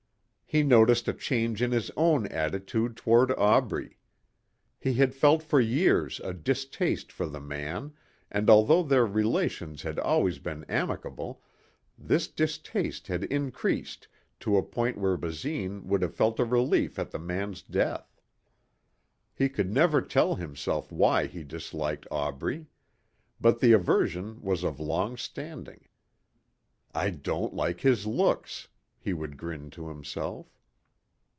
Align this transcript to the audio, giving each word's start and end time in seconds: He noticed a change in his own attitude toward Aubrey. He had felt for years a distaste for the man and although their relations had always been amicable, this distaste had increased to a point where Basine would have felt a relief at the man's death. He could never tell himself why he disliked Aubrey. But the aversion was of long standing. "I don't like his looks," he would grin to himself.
He 0.53 0.63
noticed 0.63 1.07
a 1.07 1.13
change 1.13 1.61
in 1.61 1.71
his 1.71 1.91
own 1.95 2.27
attitude 2.27 2.97
toward 2.97 3.31
Aubrey. 3.39 3.97
He 4.77 4.95
had 4.95 5.15
felt 5.15 5.41
for 5.41 5.61
years 5.61 6.19
a 6.25 6.33
distaste 6.33 7.09
for 7.09 7.25
the 7.25 7.39
man 7.39 7.93
and 8.29 8.49
although 8.49 8.83
their 8.83 9.05
relations 9.05 9.83
had 9.83 9.97
always 9.97 10.39
been 10.39 10.65
amicable, 10.65 11.41
this 11.97 12.27
distaste 12.27 13.07
had 13.07 13.23
increased 13.23 14.09
to 14.41 14.57
a 14.57 14.61
point 14.61 14.97
where 14.97 15.15
Basine 15.15 15.85
would 15.85 16.01
have 16.01 16.15
felt 16.15 16.37
a 16.37 16.43
relief 16.43 16.99
at 16.99 17.11
the 17.11 17.17
man's 17.19 17.61
death. 17.61 18.19
He 19.33 19.47
could 19.47 19.71
never 19.71 20.01
tell 20.01 20.35
himself 20.35 20.91
why 20.91 21.27
he 21.27 21.45
disliked 21.45 22.07
Aubrey. 22.11 22.65
But 23.39 23.61
the 23.61 23.71
aversion 23.71 24.41
was 24.41 24.65
of 24.65 24.81
long 24.81 25.15
standing. 25.15 25.87
"I 26.93 27.09
don't 27.11 27.53
like 27.53 27.79
his 27.79 28.05
looks," 28.05 28.67
he 29.03 29.13
would 29.13 29.35
grin 29.35 29.67
to 29.71 29.87
himself. 29.89 30.59